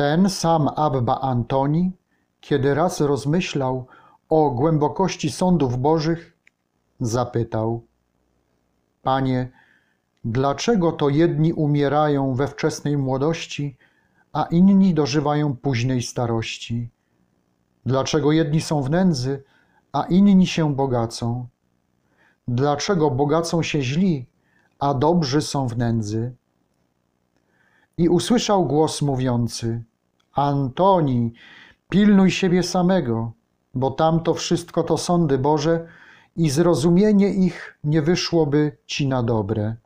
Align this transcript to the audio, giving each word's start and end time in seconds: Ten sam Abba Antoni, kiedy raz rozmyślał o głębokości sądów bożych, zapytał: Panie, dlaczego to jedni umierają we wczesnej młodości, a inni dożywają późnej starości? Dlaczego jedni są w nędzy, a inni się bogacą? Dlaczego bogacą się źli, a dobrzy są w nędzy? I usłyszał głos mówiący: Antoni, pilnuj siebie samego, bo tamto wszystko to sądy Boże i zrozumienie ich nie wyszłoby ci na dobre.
Ten 0.00 0.30
sam 0.30 0.68
Abba 0.76 1.20
Antoni, 1.20 1.92
kiedy 2.40 2.74
raz 2.74 3.00
rozmyślał 3.00 3.86
o 4.28 4.50
głębokości 4.50 5.30
sądów 5.30 5.78
bożych, 5.78 6.38
zapytał: 7.00 7.86
Panie, 9.02 9.52
dlaczego 10.24 10.92
to 10.92 11.08
jedni 11.08 11.52
umierają 11.52 12.34
we 12.34 12.48
wczesnej 12.48 12.96
młodości, 12.96 13.76
a 14.32 14.42
inni 14.44 14.94
dożywają 14.94 15.56
późnej 15.56 16.02
starości? 16.02 16.90
Dlaczego 17.86 18.32
jedni 18.32 18.60
są 18.60 18.82
w 18.82 18.90
nędzy, 18.90 19.44
a 19.92 20.02
inni 20.02 20.46
się 20.46 20.74
bogacą? 20.74 21.46
Dlaczego 22.48 23.10
bogacą 23.10 23.62
się 23.62 23.82
źli, 23.82 24.26
a 24.78 24.94
dobrzy 24.94 25.40
są 25.40 25.68
w 25.68 25.78
nędzy? 25.78 26.34
I 27.98 28.08
usłyszał 28.08 28.66
głos 28.66 29.02
mówiący: 29.02 29.89
Antoni, 30.34 31.32
pilnuj 31.88 32.30
siebie 32.30 32.62
samego, 32.62 33.32
bo 33.74 33.90
tamto 33.90 34.34
wszystko 34.34 34.82
to 34.82 34.98
sądy 34.98 35.38
Boże 35.38 35.86
i 36.36 36.50
zrozumienie 36.50 37.28
ich 37.28 37.78
nie 37.84 38.02
wyszłoby 38.02 38.76
ci 38.86 39.06
na 39.06 39.22
dobre. 39.22 39.76